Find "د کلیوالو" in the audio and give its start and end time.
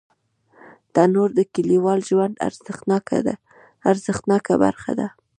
1.35-2.07